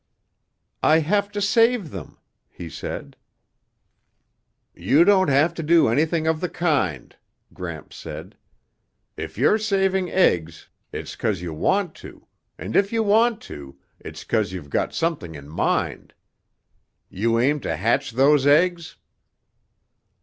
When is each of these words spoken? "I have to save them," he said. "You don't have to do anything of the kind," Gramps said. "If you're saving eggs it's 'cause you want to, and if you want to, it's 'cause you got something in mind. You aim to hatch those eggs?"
"I 0.81 0.97
have 0.97 1.31
to 1.33 1.39
save 1.39 1.91
them," 1.91 2.17
he 2.49 2.69
said. 2.71 3.15
"You 4.73 5.05
don't 5.05 5.27
have 5.27 5.53
to 5.53 5.61
do 5.61 5.89
anything 5.89 6.25
of 6.25 6.41
the 6.41 6.49
kind," 6.49 7.15
Gramps 7.53 7.97
said. 7.97 8.35
"If 9.15 9.37
you're 9.37 9.59
saving 9.59 10.09
eggs 10.09 10.69
it's 10.91 11.15
'cause 11.15 11.41
you 11.41 11.53
want 11.53 11.93
to, 11.97 12.25
and 12.57 12.75
if 12.75 12.91
you 12.91 13.03
want 13.03 13.41
to, 13.41 13.77
it's 13.99 14.23
'cause 14.23 14.51
you 14.51 14.63
got 14.63 14.91
something 14.91 15.35
in 15.35 15.47
mind. 15.47 16.15
You 17.07 17.39
aim 17.39 17.59
to 17.59 17.75
hatch 17.77 18.09
those 18.13 18.47
eggs?" 18.47 18.95